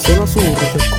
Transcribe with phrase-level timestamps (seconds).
[0.00, 0.89] そらそうでしょ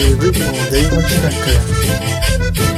[0.00, 2.69] the original Dave McCracken.